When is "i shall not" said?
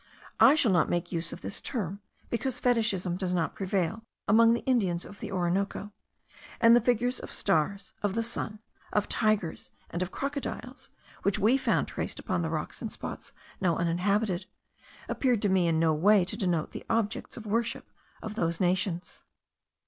0.39-0.89